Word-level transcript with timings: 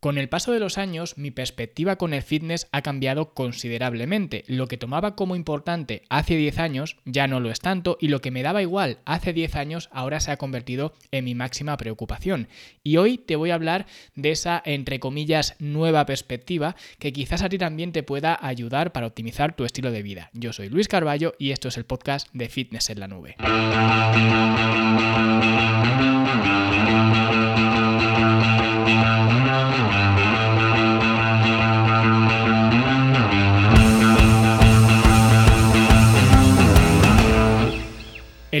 Con 0.00 0.16
el 0.16 0.28
paso 0.28 0.52
de 0.52 0.60
los 0.60 0.78
años, 0.78 1.18
mi 1.18 1.32
perspectiva 1.32 1.96
con 1.96 2.14
el 2.14 2.22
fitness 2.22 2.68
ha 2.70 2.82
cambiado 2.82 3.34
considerablemente. 3.34 4.44
Lo 4.46 4.68
que 4.68 4.76
tomaba 4.76 5.16
como 5.16 5.34
importante 5.34 6.02
hace 6.08 6.36
10 6.36 6.60
años 6.60 6.96
ya 7.04 7.26
no 7.26 7.40
lo 7.40 7.50
es 7.50 7.58
tanto 7.58 7.98
y 8.00 8.06
lo 8.06 8.20
que 8.20 8.30
me 8.30 8.44
daba 8.44 8.62
igual 8.62 8.98
hace 9.06 9.32
10 9.32 9.56
años 9.56 9.88
ahora 9.90 10.20
se 10.20 10.30
ha 10.30 10.36
convertido 10.36 10.94
en 11.10 11.24
mi 11.24 11.34
máxima 11.34 11.76
preocupación. 11.76 12.46
Y 12.84 12.96
hoy 12.98 13.18
te 13.18 13.34
voy 13.34 13.50
a 13.50 13.54
hablar 13.54 13.86
de 14.14 14.30
esa, 14.30 14.62
entre 14.64 15.00
comillas, 15.00 15.56
nueva 15.58 16.06
perspectiva 16.06 16.76
que 17.00 17.12
quizás 17.12 17.42
a 17.42 17.48
ti 17.48 17.58
también 17.58 17.90
te 17.90 18.04
pueda 18.04 18.38
ayudar 18.40 18.92
para 18.92 19.08
optimizar 19.08 19.56
tu 19.56 19.64
estilo 19.64 19.90
de 19.90 20.04
vida. 20.04 20.30
Yo 20.32 20.52
soy 20.52 20.68
Luis 20.68 20.86
Carballo 20.86 21.34
y 21.40 21.50
esto 21.50 21.66
es 21.66 21.76
el 21.76 21.86
podcast 21.86 22.28
de 22.32 22.48
Fitness 22.48 22.90
en 22.90 23.00
la 23.00 23.08
Nube. 23.08 23.34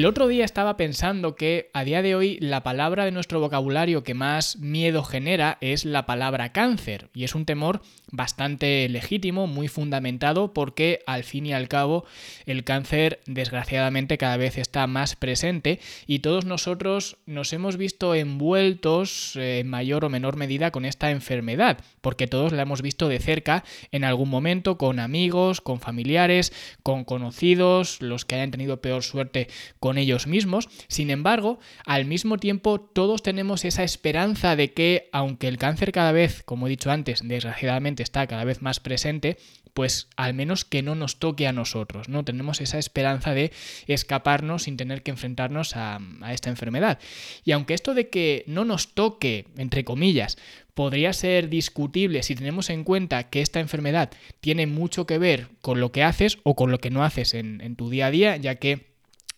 Otro 0.08 0.26
día 0.26 0.44
estaba 0.44 0.76
pensando 0.76 1.36
que 1.36 1.70
a 1.74 1.84
día 1.84 2.00
de 2.00 2.14
hoy 2.14 2.38
la 2.40 2.62
palabra 2.62 3.04
de 3.04 3.10
nuestro 3.10 3.40
vocabulario 3.40 4.04
que 4.04 4.14
más 4.14 4.56
miedo 4.56 5.04
genera 5.04 5.58
es 5.60 5.84
la 5.84 6.06
palabra 6.06 6.52
cáncer. 6.52 7.10
Y 7.14 7.24
es 7.24 7.34
un 7.34 7.44
temor 7.44 7.82
bastante 8.10 8.88
legítimo, 8.88 9.46
muy 9.46 9.68
fundamentado 9.68 10.54
porque 10.54 11.00
al 11.06 11.24
fin 11.24 11.44
y 11.44 11.52
al 11.52 11.68
cabo 11.68 12.06
el 12.46 12.64
cáncer 12.64 13.20
desgraciadamente 13.26 14.16
cada 14.16 14.38
vez 14.38 14.56
está 14.56 14.86
más 14.86 15.14
presente 15.14 15.78
y 16.06 16.20
todos 16.20 16.46
nosotros 16.46 17.18
nos 17.26 17.52
hemos 17.52 17.76
visto 17.76 18.14
envueltos 18.14 19.36
eh, 19.36 19.58
en 19.58 19.68
mayor 19.68 20.06
o 20.06 20.08
menor 20.08 20.36
medida 20.36 20.70
con 20.70 20.86
esta 20.86 21.10
enfermedad 21.10 21.78
porque 22.00 22.26
todos 22.26 22.52
la 22.52 22.62
hemos 22.62 22.80
visto 22.80 23.08
de 23.08 23.18
cerca 23.18 23.64
en 23.92 24.04
algún 24.04 24.30
momento 24.30 24.78
con 24.78 25.00
amigos, 25.00 25.60
con 25.60 25.80
familiares, 25.80 26.52
con 26.82 27.04
conocidos, 27.04 28.00
los 28.00 28.24
que 28.24 28.36
hayan 28.36 28.50
tenido 28.50 28.80
peor 28.80 29.02
suerte 29.02 29.48
con 29.78 29.97
ellos 29.98 30.26
mismos. 30.26 30.68
Sin 30.88 31.10
embargo, 31.10 31.58
al 31.84 32.04
mismo 32.04 32.38
tiempo 32.38 32.80
todos 32.80 33.22
tenemos 33.22 33.64
esa 33.64 33.84
esperanza 33.84 34.56
de 34.56 34.72
que, 34.72 35.08
aunque 35.12 35.48
el 35.48 35.58
cáncer 35.58 35.92
cada 35.92 36.12
vez, 36.12 36.42
como 36.44 36.66
he 36.66 36.70
dicho 36.70 36.90
antes, 36.90 37.20
desgraciadamente 37.22 38.02
está 38.02 38.26
cada 38.26 38.44
vez 38.44 38.62
más 38.62 38.80
presente, 38.80 39.36
pues 39.78 40.08
al 40.16 40.34
menos 40.34 40.64
que 40.64 40.82
no 40.82 40.96
nos 40.96 41.20
toque 41.20 41.46
a 41.46 41.52
nosotros, 41.52 42.08
¿no? 42.08 42.24
Tenemos 42.24 42.60
esa 42.60 42.78
esperanza 42.78 43.32
de 43.32 43.52
escaparnos 43.86 44.64
sin 44.64 44.76
tener 44.76 45.04
que 45.04 45.12
enfrentarnos 45.12 45.76
a, 45.76 46.00
esta 46.32 46.50
enfermedad. 46.50 46.98
Y 47.44 47.52
aunque 47.52 47.74
esto 47.74 47.94
de 47.94 48.08
que 48.08 48.42
no 48.48 48.64
nos 48.64 48.94
toque, 48.94 49.46
entre 49.56 49.84
comillas, 49.84 50.36
podría 50.74 51.12
ser 51.12 51.48
discutible 51.48 52.24
si 52.24 52.34
tenemos 52.34 52.70
en 52.70 52.82
cuenta 52.82 53.30
que 53.30 53.40
esta 53.40 53.60
enfermedad 53.60 54.10
tiene 54.40 54.66
mucho 54.66 55.06
que 55.06 55.18
ver 55.18 55.48
con 55.60 55.78
lo 55.78 55.92
que 55.92 56.02
haces 56.02 56.38
o 56.42 56.56
con 56.56 56.72
lo 56.72 56.78
que 56.78 56.90
no 56.90 57.04
haces 57.04 57.34
en 57.34 57.76
tu 57.76 57.88
día 57.88 58.06
a 58.06 58.10
día, 58.10 58.36
ya 58.36 58.56
que 58.56 58.87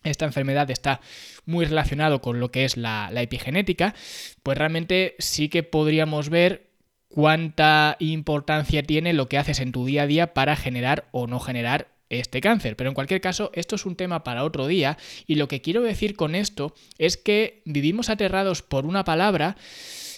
esta 0.04 0.24
enfermedad 0.24 0.70
está 0.70 1.00
muy 1.46 1.64
relacionado 1.64 2.20
con 2.20 2.40
lo 2.40 2.50
que 2.50 2.64
es 2.64 2.76
la, 2.76 3.10
epigenética, 3.14 3.94
pues 4.42 4.56
realmente 4.56 5.14
sí 5.18 5.48
que 5.48 5.62
podríamos 5.62 6.28
ver 6.28 6.68
cuánta 7.08 7.96
importancia 7.98 8.82
tiene 8.82 9.12
lo 9.12 9.28
que 9.28 9.38
haces 9.38 9.60
en 9.60 9.72
tu 9.72 9.84
día 9.84 10.02
a 10.02 10.06
día 10.06 10.32
para 10.32 10.56
generar 10.56 11.08
o 11.10 11.26
no 11.26 11.40
generar 11.40 11.88
este 12.08 12.40
cáncer. 12.40 12.76
Pero 12.76 12.90
en 12.90 12.94
cualquier 12.94 13.20
caso, 13.20 13.50
esto 13.54 13.76
es 13.76 13.86
un 13.86 13.96
tema 13.96 14.24
para 14.24 14.44
otro 14.44 14.66
día 14.66 14.96
y 15.26 15.36
lo 15.36 15.48
que 15.48 15.60
quiero 15.60 15.82
decir 15.82 16.16
con 16.16 16.34
esto 16.34 16.74
es 16.98 17.16
que 17.16 17.62
vivimos 17.64 18.10
aterrados 18.10 18.62
por 18.62 18.86
una 18.86 19.04
palabra 19.04 19.56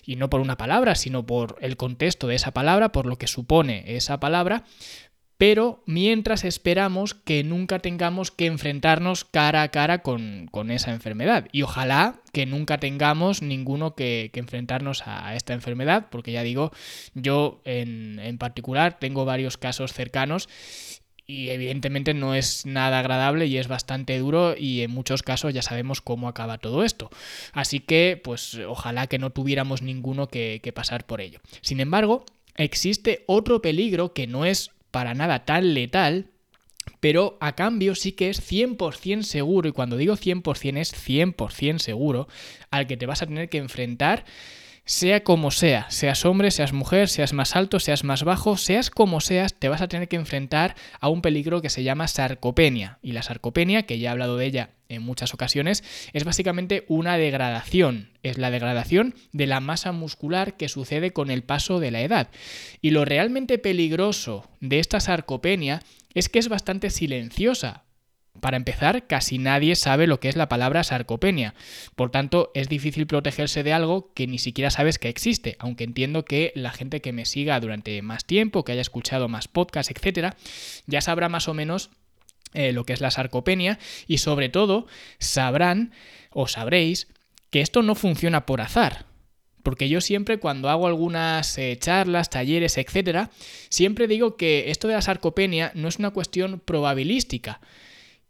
y 0.05 0.16
no 0.16 0.28
por 0.30 0.41
una 0.41 0.56
palabra, 0.56 0.94
sino 0.94 1.25
por 1.25 1.56
el 1.60 1.77
contexto 1.77 2.27
de 2.27 2.34
esa 2.34 2.53
palabra, 2.53 2.92
por 2.92 3.06
lo 3.06 3.19
que 3.19 3.27
supone 3.27 3.84
esa 3.97 4.19
palabra, 4.20 4.64
pero 5.42 5.82
mientras 5.86 6.44
esperamos 6.44 7.14
que 7.14 7.42
nunca 7.42 7.80
tengamos 7.80 8.30
que 8.30 8.46
enfrentarnos 8.46 9.24
cara 9.24 9.62
a 9.62 9.70
cara 9.70 9.98
con, 9.98 10.48
esa 10.70 10.92
enfermedad. 10.92 11.48
Y 11.50 11.62
ojalá 11.62 12.20
que 12.32 12.47
nunca 12.47 12.78
tengamos 12.78 13.42
ninguno 13.42 13.97
que, 13.97 14.31
enfrentarnos 14.34 15.02
a 15.04 15.34
esta 15.34 15.52
enfermedad, 15.52 16.06
porque 16.12 16.31
ya 16.31 16.44
digo, 16.44 16.70
yo 17.14 17.60
en, 17.64 18.20
en 18.20 18.38
particular 18.38 19.00
tengo 19.00 19.25
varios 19.25 19.56
casos 19.56 19.92
cercanos 19.92 20.48
y 21.26 21.48
evidentemente 21.48 22.14
no 22.14 22.36
es 22.36 22.64
nada 22.64 23.00
agradable 23.00 23.47
y 23.47 23.58
es 23.58 23.66
bastante 23.66 24.16
duro 24.20 24.54
y 24.56 24.82
en 24.82 24.92
muchos 24.92 25.25
casos 25.25 25.52
ya 25.52 25.62
sabemos 25.62 26.00
cómo 26.00 26.28
acaba 26.28 26.58
todo 26.58 26.84
esto. 26.84 27.10
Así 27.52 27.81
que 27.81 28.20
pues 28.22 28.60
ojalá 28.69 29.08
que 29.08 29.19
no 29.19 29.31
tuviéramos 29.31 29.82
ninguno 29.82 30.28
que, 30.28 30.60
que 30.62 30.72
pasar 30.72 31.04
por 31.04 31.20
ello. 31.20 31.41
Sin 31.62 31.81
embargo, 31.81 32.26
existe 32.54 33.25
otro 33.26 33.60
peligro 33.60 34.12
que 34.12 34.28
no 34.28 34.44
es 34.44 34.70
para 34.92 35.14
nada 35.14 35.44
tan 35.44 35.75
letal, 35.75 36.28
pero 37.00 37.36
a 37.41 37.56
cambio 37.56 37.97
sí 37.97 38.12
que 38.12 38.30
es 38.30 38.41
100% 38.41 39.22
seguro, 39.22 39.69
y 39.69 39.72
cuando 39.72 39.97
digo 39.97 40.16
100% 40.16 40.78
es 40.78 40.94
100% 40.94 41.78
seguro, 41.80 42.28
al 42.70 42.86
que 42.86 42.97
te 42.97 43.06
vas 43.06 43.22
a 43.22 43.26
tener 43.26 43.48
que 43.48 43.58
enfrentar 43.58 44.25
sea 44.84 45.22
como 45.22 45.53
sea, 45.53 45.88
seas 45.91 46.25
hombre, 46.25 46.50
seas 46.50 46.72
mujer, 46.72 47.09
seas 47.09 47.32
más 47.32 47.54
alto, 47.54 47.78
seas 47.78 48.03
más 48.03 48.25
bajo, 48.25 48.56
seas 48.56 48.91
como 48.91 49.20
seas, 49.20 49.54
te 49.54 49.69
vas 49.69 49.81
a 49.81 49.88
tener 49.88 50.09
que 50.09 50.16
enfrentar 50.16 50.75
a 51.00 51.09
un 51.09 51.22
peligro 51.22 51.62
que 51.62 51.70
se 51.70 51.84
llama 51.84 52.09
sarcopenia. 52.09 52.98
Y 53.00 53.12
la 53.12 53.22
sarcopenia, 53.22 53.84
que 53.84 53.98
ya 53.98 54.09
he 54.09 54.12
hablado 54.12 54.37
de 54.37 54.47
ella 54.47 54.70
en 54.88 55.03
muchas 55.03 55.34
ocasiones, 55.34 55.84
es 56.12 56.25
básicamente 56.25 56.84
una 56.88 57.16
degradación. 57.16 58.10
Es 58.25 58.38
la 58.38 58.50
degradación 58.50 59.15
de 59.32 59.47
la 59.47 59.60
masa 59.60 59.93
muscular 59.93 60.56
que 60.56 60.69
sucede 60.69 61.12
con 61.12 61.31
el 61.31 61.44
paso 61.44 61.78
de 61.78 61.91
la 61.93 62.00
edad. 62.00 62.28
Y 62.81 62.91
lo 62.91 63.04
realmente 63.04 63.59
peligroso 63.59 64.50
de 64.60 64.81
esta 64.81 64.99
sarcopenia 64.99 65.82
es 66.14 66.28
que 66.28 66.41
es 66.41 66.49
bastante 66.49 66.91
silenciosa. 66.91 67.84
Para 68.42 68.56
empezar, 68.56 69.06
casi 69.06 69.38
nadie 69.38 69.76
sabe 69.76 70.08
lo 70.08 70.19
que 70.19 70.28
es 70.28 70.34
la 70.34 70.48
palabra 70.48 70.82
sarcopenia. 70.82 71.54
Por 71.94 72.10
tanto, 72.10 72.50
es 72.54 72.69
difícil 72.69 73.06
protegerse 73.06 73.62
de 73.62 73.72
algo 73.72 74.12
que 74.14 74.26
ni 74.26 74.38
siquiera 74.38 74.69
sabes 74.72 74.98
que 74.98 75.08
existe, 75.08 75.54
aunque 75.60 75.84
entiendo 75.84 76.25
que 76.25 76.50
la 76.56 76.72
gente 76.72 77.00
que 77.00 77.12
me 77.12 77.25
siga 77.25 77.60
durante 77.60 78.02
más 78.02 78.25
tiempo, 78.25 78.64
que 78.64 78.72
haya 78.72 78.81
escuchado 78.81 79.28
más 79.28 79.47
podcasts, 79.47 79.92
etcétera, 79.97 80.34
ya 80.88 81.00
sabrá 81.00 81.28
más 81.28 81.47
o 81.47 81.54
menos 81.54 81.91
eh, 82.52 82.72
lo 82.72 82.84
que 82.84 82.94
es 82.94 83.00
la 83.00 83.12
sarcopenia 83.12 83.78
y 84.08 84.19
sobre 84.19 84.48
todo 84.48 84.88
sabrán 85.20 85.92
o 86.32 86.48
sabréis 86.48 87.06
que 87.50 87.60
esto 87.60 87.82
no 87.82 87.94
funciona 87.94 88.44
por 88.44 88.60
azar. 88.60 89.06
Porque 89.62 89.88
yo 89.88 90.00
siempre 90.00 90.41
cuando 90.41 90.69
hago 90.69 90.88
algunas 90.88 91.56
eh, 91.58 91.78
charlas, 91.78 92.28
talleres, 92.28 92.76
etcétera, 92.76 93.31
siempre 93.69 94.08
digo 94.08 94.36
que 94.36 94.72
esto 94.72 94.88
de 94.88 94.94
la 94.94 95.02
sarcopenia 95.02 95.70
no 95.76 95.86
es 95.86 96.00
una 96.00 96.10
cuestión 96.10 96.58
probabilística, 96.58 97.60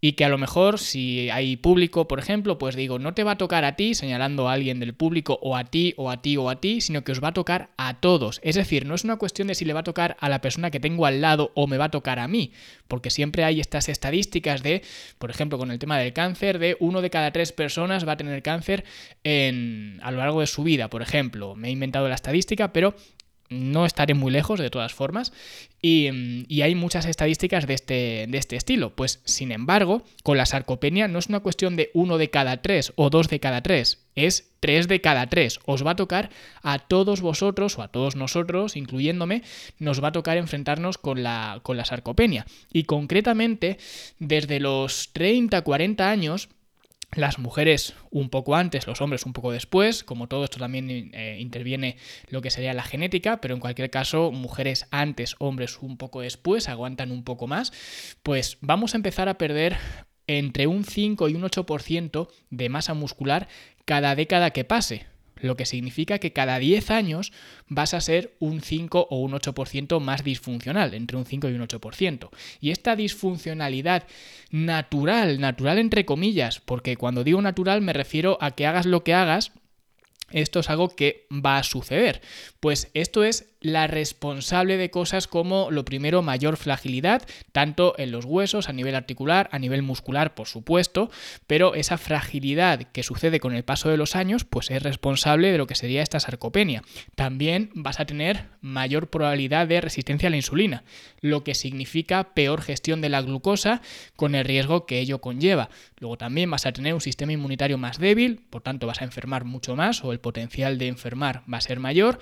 y 0.04 0.14
que 0.14 0.24
a 0.24 0.28
lo 0.28 0.36
mejor 0.36 0.80
si 0.80 1.30
hay 1.30 1.56
público, 1.56 2.08
por 2.08 2.18
ejemplo, 2.18 2.58
pues 2.58 2.74
digo, 2.74 2.98
no 2.98 3.14
te 3.14 3.22
va 3.22 3.32
a 3.32 3.38
tocar 3.38 3.64
a 3.64 3.76
ti, 3.76 3.94
señalando 3.94 4.48
a 4.48 4.52
alguien 4.52 4.80
del 4.80 4.94
público, 4.94 5.38
o 5.40 5.56
a 5.56 5.62
ti, 5.62 5.94
o 5.96 6.10
a 6.10 6.20
ti, 6.20 6.36
o 6.36 6.50
a 6.50 6.60
ti, 6.60 6.80
sino 6.80 7.04
que 7.04 7.12
os 7.12 7.22
va 7.22 7.28
a 7.28 7.32
tocar 7.32 7.70
a 7.76 8.00
todos. 8.00 8.40
Es 8.42 8.56
decir, 8.56 8.84
no 8.84 8.96
es 8.96 9.04
una 9.04 9.16
cuestión 9.16 9.46
de 9.46 9.54
si 9.54 9.64
le 9.64 9.74
va 9.74 9.80
a 9.80 9.84
tocar 9.84 10.16
a 10.18 10.28
la 10.28 10.40
persona 10.40 10.72
que 10.72 10.80
tengo 10.80 11.06
al 11.06 11.20
lado 11.20 11.52
o 11.54 11.68
me 11.68 11.78
va 11.78 11.84
a 11.84 11.90
tocar 11.92 12.18
a 12.18 12.26
mí, 12.26 12.50
porque 12.88 13.10
siempre 13.10 13.44
hay 13.44 13.60
estas 13.60 13.88
estadísticas 13.88 14.64
de, 14.64 14.82
por 15.20 15.30
ejemplo, 15.30 15.56
con 15.56 15.70
el 15.70 15.78
tema 15.78 15.96
del 15.98 16.12
cáncer, 16.12 16.58
de 16.58 16.76
uno 16.80 17.00
de 17.00 17.10
cada 17.10 17.30
tres 17.30 17.52
personas 17.52 18.06
va 18.06 18.12
a 18.12 18.16
tener 18.16 18.42
cáncer 18.42 18.84
en, 19.22 20.00
a 20.02 20.10
lo 20.10 20.18
largo 20.18 20.40
de 20.40 20.48
su 20.48 20.64
vida, 20.64 20.90
por 20.90 21.02
ejemplo. 21.02 21.54
Me 21.54 21.68
he 21.68 21.70
inventado 21.70 22.08
la 22.08 22.16
estadística, 22.16 22.72
pero 22.72 22.96
no 23.52 23.86
estaré 23.86 24.14
muy 24.14 24.32
lejos 24.32 24.58
de 24.58 24.70
todas 24.70 24.92
formas. 24.92 25.32
Y, 25.80 26.08
hay 26.62 26.74
muchas 26.74 27.06
estadísticas 27.06 27.66
de 27.66 27.74
este, 27.74 28.26
de 28.28 28.38
este 28.38 28.56
estilo. 28.56 28.94
Pues, 28.94 29.20
sin 29.24 29.52
embargo, 29.52 30.04
con 30.22 30.36
la 30.36 30.46
sarcopenia 30.46 31.08
no 31.08 31.18
es 31.18 31.28
una 31.28 31.40
cuestión 31.40 31.76
de 31.76 31.90
uno 31.92 32.18
de 32.18 32.30
cada 32.30 32.62
tres 32.62 32.92
o 32.96 33.10
dos 33.10 33.28
de 33.28 33.40
cada 33.40 33.62
tres, 33.62 34.06
es 34.14 34.52
tres 34.60 34.86
de 34.88 35.00
cada 35.00 35.26
tres. 35.28 35.58
Os 35.66 35.84
va 35.84 35.92
a 35.92 35.96
tocar 35.96 36.30
a 36.62 36.78
todos 36.78 37.20
vosotros 37.20 37.78
o 37.78 37.82
a 37.82 37.88
todos 37.88 38.14
nosotros, 38.14 38.76
incluyéndome, 38.76 39.42
nos 39.78 40.02
va 40.02 40.08
a 40.08 40.12
tocar 40.12 40.36
enfrentarnos 40.36 40.98
con 40.98 41.22
la, 41.22 41.60
con 41.62 41.76
la 41.76 41.84
sarcopenia. 41.84 42.46
Y 42.72 42.84
concretamente, 42.84 43.78
desde 44.18 44.60
los 44.60 45.10
30, 45.12 45.62
40 45.62 46.08
años, 46.08 46.48
las 47.14 47.38
mujeres 47.38 47.94
un 48.10 48.30
poco 48.30 48.56
antes, 48.56 48.86
los 48.86 49.00
hombres 49.00 49.26
un 49.26 49.32
poco 49.32 49.52
después, 49.52 50.02
como 50.02 50.28
todo 50.28 50.44
esto 50.44 50.58
también 50.58 51.10
eh, 51.12 51.36
interviene 51.40 51.96
lo 52.28 52.40
que 52.40 52.50
sería 52.50 52.72
la 52.72 52.82
genética, 52.82 53.40
pero 53.40 53.54
en 53.54 53.60
cualquier 53.60 53.90
caso 53.90 54.32
mujeres 54.32 54.86
antes, 54.90 55.36
hombres 55.38 55.78
un 55.80 55.98
poco 55.98 56.22
después, 56.22 56.68
aguantan 56.68 57.10
un 57.10 57.22
poco 57.22 57.46
más, 57.46 57.72
pues 58.22 58.58
vamos 58.60 58.94
a 58.94 58.96
empezar 58.96 59.28
a 59.28 59.38
perder 59.38 59.76
entre 60.26 60.66
un 60.66 60.84
5 60.84 61.28
y 61.28 61.34
un 61.34 61.42
8% 61.42 62.28
de 62.50 62.68
masa 62.68 62.94
muscular 62.94 63.48
cada 63.84 64.14
década 64.14 64.50
que 64.50 64.64
pase 64.64 65.11
lo 65.42 65.56
que 65.56 65.66
significa 65.66 66.18
que 66.18 66.32
cada 66.32 66.58
10 66.58 66.90
años 66.90 67.32
vas 67.68 67.94
a 67.94 68.00
ser 68.00 68.34
un 68.38 68.60
5 68.60 69.08
o 69.10 69.18
un 69.18 69.32
8% 69.32 70.00
más 70.00 70.24
disfuncional, 70.24 70.94
entre 70.94 71.16
un 71.16 71.26
5 71.26 71.48
y 71.48 71.54
un 71.54 71.66
8%. 71.66 72.30
Y 72.60 72.70
esta 72.70 72.96
disfuncionalidad 72.96 74.06
natural, 74.50 75.40
natural 75.40 75.78
entre 75.78 76.04
comillas, 76.04 76.60
porque 76.60 76.96
cuando 76.96 77.24
digo 77.24 77.42
natural 77.42 77.80
me 77.80 77.92
refiero 77.92 78.38
a 78.40 78.52
que 78.52 78.66
hagas 78.66 78.86
lo 78.86 79.04
que 79.04 79.14
hagas, 79.14 79.52
esto 80.30 80.60
es 80.60 80.70
algo 80.70 80.88
que 80.88 81.26
va 81.30 81.58
a 81.58 81.62
suceder. 81.62 82.22
Pues 82.60 82.90
esto 82.94 83.24
es 83.24 83.51
la 83.62 83.86
responsable 83.86 84.76
de 84.76 84.90
cosas 84.90 85.26
como 85.26 85.70
lo 85.70 85.84
primero 85.84 86.20
mayor 86.20 86.56
fragilidad, 86.56 87.22
tanto 87.52 87.94
en 87.96 88.10
los 88.10 88.24
huesos, 88.24 88.68
a 88.68 88.72
nivel 88.72 88.94
articular, 88.94 89.48
a 89.52 89.58
nivel 89.58 89.82
muscular, 89.82 90.34
por 90.34 90.48
supuesto, 90.48 91.10
pero 91.46 91.74
esa 91.74 91.96
fragilidad 91.96 92.82
que 92.92 93.02
sucede 93.02 93.40
con 93.40 93.54
el 93.54 93.64
paso 93.64 93.88
de 93.88 93.96
los 93.96 94.16
años, 94.16 94.44
pues 94.44 94.70
es 94.70 94.82
responsable 94.82 95.52
de 95.52 95.58
lo 95.58 95.66
que 95.66 95.76
sería 95.76 96.02
esta 96.02 96.20
sarcopenia. 96.20 96.82
También 97.14 97.70
vas 97.74 98.00
a 98.00 98.04
tener 98.04 98.46
mayor 98.60 99.08
probabilidad 99.08 99.66
de 99.66 99.80
resistencia 99.80 100.26
a 100.26 100.30
la 100.30 100.36
insulina, 100.36 100.82
lo 101.20 101.44
que 101.44 101.54
significa 101.54 102.34
peor 102.34 102.62
gestión 102.62 103.00
de 103.00 103.08
la 103.08 103.22
glucosa 103.22 103.80
con 104.16 104.34
el 104.34 104.44
riesgo 104.44 104.86
que 104.86 104.98
ello 104.98 105.20
conlleva. 105.20 105.70
Luego 105.98 106.18
también 106.18 106.50
vas 106.50 106.66
a 106.66 106.72
tener 106.72 106.94
un 106.94 107.00
sistema 107.00 107.32
inmunitario 107.32 107.78
más 107.78 107.98
débil, 107.98 108.40
por 108.50 108.62
tanto 108.62 108.88
vas 108.88 109.00
a 109.00 109.04
enfermar 109.04 109.44
mucho 109.44 109.76
más 109.76 110.04
o 110.04 110.12
el 110.12 110.18
potencial 110.18 110.78
de 110.78 110.88
enfermar 110.88 111.42
va 111.52 111.58
a 111.58 111.60
ser 111.60 111.78
mayor. 111.78 112.18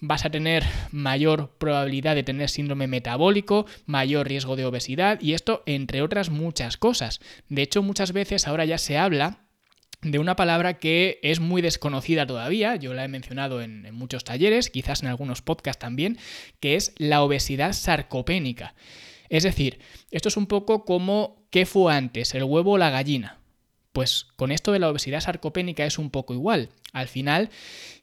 Vas 0.00 0.24
a 0.24 0.30
tener 0.30 0.64
mayor 0.90 1.56
probabilidad 1.58 2.14
de 2.14 2.22
tener 2.22 2.48
síndrome 2.48 2.86
metabólico, 2.86 3.66
mayor 3.86 4.28
riesgo 4.28 4.56
de 4.56 4.64
obesidad 4.64 5.20
y 5.20 5.34
esto 5.34 5.62
entre 5.66 6.02
otras 6.02 6.30
muchas 6.30 6.76
cosas. 6.76 7.20
De 7.48 7.62
hecho, 7.62 7.82
muchas 7.82 8.12
veces 8.12 8.46
ahora 8.46 8.64
ya 8.64 8.78
se 8.78 8.98
habla 8.98 9.44
de 10.02 10.18
una 10.18 10.36
palabra 10.36 10.78
que 10.78 11.18
es 11.22 11.40
muy 11.40 11.60
desconocida 11.60 12.26
todavía, 12.26 12.76
yo 12.76 12.94
la 12.94 13.04
he 13.04 13.08
mencionado 13.08 13.62
en, 13.62 13.92
muchos 13.94 14.24
talleres, 14.24 14.70
quizás 14.70 15.02
en 15.02 15.08
algunos 15.08 15.42
podcasts 15.42 15.80
también, 15.80 16.18
que 16.60 16.76
es 16.76 16.94
la 16.98 17.22
obesidad 17.22 17.72
sarcopénica. 17.72 18.74
Es 19.28 19.42
decir, 19.42 19.80
esto 20.10 20.28
es 20.28 20.36
un 20.36 20.46
poco 20.46 20.84
como 20.84 21.46
¿qué 21.50 21.66
fue 21.66 21.92
antes, 21.92 22.34
el 22.34 22.44
huevo 22.44 22.72
o 22.72 22.78
la 22.78 22.90
gallina? 22.90 23.37
Pues 23.98 24.28
con 24.36 24.52
esto 24.52 24.70
de 24.70 24.78
la 24.78 24.90
obesidad 24.90 25.18
sarcopénica 25.18 25.84
es 25.84 25.98
un 25.98 26.10
poco 26.10 26.32
igual. 26.32 26.68
Al 26.92 27.08
final 27.08 27.50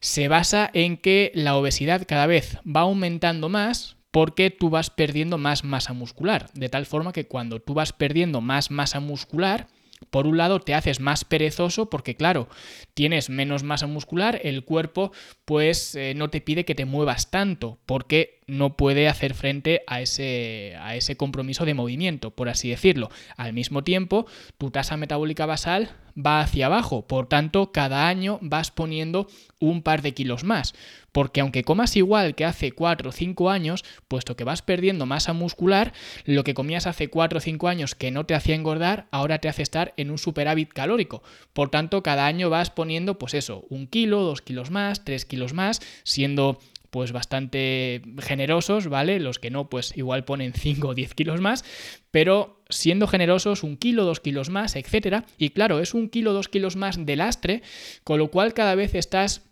se 0.00 0.28
basa 0.28 0.68
en 0.74 0.98
que 0.98 1.32
la 1.34 1.56
obesidad 1.56 2.04
cada 2.06 2.26
vez 2.26 2.58
va 2.66 2.82
aumentando 2.82 3.48
más 3.48 3.96
porque 4.10 4.50
tú 4.50 4.68
vas 4.68 4.90
perdiendo 4.90 5.38
más 5.38 5.64
masa 5.64 5.94
muscular. 5.94 6.50
De 6.52 6.68
tal 6.68 6.84
forma 6.84 7.14
que 7.14 7.26
cuando 7.26 7.60
tú 7.60 7.72
vas 7.72 7.94
perdiendo 7.94 8.42
más 8.42 8.70
masa 8.70 9.00
muscular, 9.00 9.68
por 10.10 10.26
un 10.26 10.36
lado 10.36 10.60
te 10.60 10.74
haces 10.74 11.00
más 11.00 11.24
perezoso 11.24 11.88
porque 11.88 12.14
claro, 12.14 12.50
tienes 12.92 13.30
menos 13.30 13.62
masa 13.62 13.86
muscular, 13.86 14.38
el 14.44 14.64
cuerpo 14.64 15.12
pues 15.46 15.94
eh, 15.94 16.12
no 16.14 16.28
te 16.28 16.42
pide 16.42 16.66
que 16.66 16.74
te 16.74 16.84
muevas 16.84 17.30
tanto 17.30 17.78
porque 17.86 18.35
no 18.46 18.76
puede 18.76 19.08
hacer 19.08 19.34
frente 19.34 19.82
a 19.86 20.00
ese, 20.00 20.74
a 20.78 20.94
ese 20.94 21.16
compromiso 21.16 21.64
de 21.64 21.74
movimiento, 21.74 22.30
por 22.30 22.48
así 22.48 22.68
decirlo. 22.68 23.10
Al 23.36 23.52
mismo 23.52 23.82
tiempo, 23.82 24.26
tu 24.58 24.70
tasa 24.70 24.96
metabólica 24.96 25.46
basal 25.46 25.90
va 26.16 26.40
hacia 26.40 26.66
abajo, 26.66 27.06
por 27.06 27.28
tanto, 27.28 27.72
cada 27.72 28.08
año 28.08 28.38
vas 28.40 28.70
poniendo 28.70 29.26
un 29.58 29.82
par 29.82 30.02
de 30.02 30.14
kilos 30.14 30.44
más, 30.44 30.74
porque 31.12 31.40
aunque 31.40 31.62
comas 31.62 31.96
igual 31.96 32.34
que 32.34 32.44
hace 32.44 32.72
4 32.72 33.10
o 33.10 33.12
5 33.12 33.50
años, 33.50 33.84
puesto 34.08 34.36
que 34.36 34.44
vas 34.44 34.62
perdiendo 34.62 35.06
masa 35.06 35.32
muscular, 35.32 35.92
lo 36.24 36.44
que 36.44 36.54
comías 36.54 36.86
hace 36.86 37.08
4 37.08 37.38
o 37.38 37.40
5 37.40 37.68
años 37.68 37.94
que 37.94 38.10
no 38.10 38.24
te 38.24 38.34
hacía 38.34 38.54
engordar, 38.54 39.06
ahora 39.10 39.38
te 39.38 39.48
hace 39.48 39.62
estar 39.62 39.92
en 39.96 40.10
un 40.10 40.18
superávit 40.18 40.72
calórico. 40.72 41.22
Por 41.52 41.68
tanto, 41.70 42.02
cada 42.02 42.26
año 42.26 42.48
vas 42.48 42.70
poniendo, 42.70 43.18
pues 43.18 43.34
eso, 43.34 43.66
un 43.68 43.86
kilo, 43.86 44.22
dos 44.22 44.40
kilos 44.40 44.70
más, 44.70 45.04
tres 45.04 45.24
kilos 45.24 45.52
más, 45.52 45.80
siendo 46.04 46.58
pues 46.96 47.12
bastante 47.12 48.00
generosos, 48.20 48.88
¿vale? 48.88 49.20
Los 49.20 49.38
que 49.38 49.50
no, 49.50 49.68
pues 49.68 49.94
igual 49.98 50.24
ponen 50.24 50.54
5 50.54 50.88
o 50.88 50.94
10 50.94 51.12
kilos 51.12 51.42
más, 51.42 51.62
pero 52.10 52.62
siendo 52.70 53.06
generosos, 53.06 53.64
un 53.64 53.76
kilo, 53.76 54.06
dos 54.06 54.20
kilos 54.20 54.48
más, 54.48 54.76
etcétera. 54.76 55.26
Y 55.36 55.50
claro, 55.50 55.80
es 55.80 55.92
un 55.92 56.08
kilo, 56.08 56.32
dos 56.32 56.48
kilos 56.48 56.74
más 56.74 57.04
de 57.04 57.16
lastre, 57.16 57.62
con 58.02 58.18
lo 58.18 58.30
cual 58.30 58.54
cada 58.54 58.74
vez 58.74 58.94
estás 58.94 59.42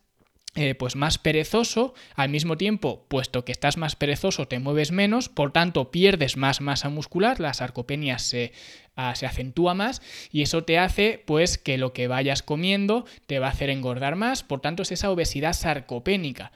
eh, 0.54 0.74
pues 0.74 0.96
más 0.96 1.18
perezoso, 1.18 1.92
al 2.14 2.30
mismo 2.30 2.56
tiempo, 2.56 3.04
puesto 3.08 3.44
que 3.44 3.52
estás 3.52 3.76
más 3.76 3.94
perezoso, 3.94 4.48
te 4.48 4.58
mueves 4.58 4.90
menos, 4.90 5.28
por 5.28 5.52
tanto 5.52 5.90
pierdes 5.90 6.38
más 6.38 6.62
masa 6.62 6.88
muscular, 6.88 7.40
la 7.40 7.52
sarcopenia 7.52 8.18
se, 8.18 8.52
ah, 8.96 9.14
se, 9.16 9.26
acentúa 9.26 9.74
más 9.74 10.00
y 10.32 10.40
eso 10.40 10.64
te 10.64 10.78
hace 10.78 11.22
pues 11.26 11.58
que 11.58 11.76
lo 11.76 11.92
que 11.92 12.08
vayas 12.08 12.42
comiendo 12.42 13.04
te 13.26 13.38
va 13.38 13.48
a 13.48 13.50
hacer 13.50 13.68
engordar 13.68 14.16
más, 14.16 14.44
por 14.44 14.62
tanto 14.62 14.82
es 14.82 14.92
esa 14.92 15.10
obesidad 15.10 15.52
sarcopénica 15.52 16.52